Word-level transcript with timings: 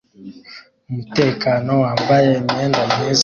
umutekano 0.89 1.71
wambaye 1.83 2.29
imyenda 2.41 2.81
myiza 2.91 3.19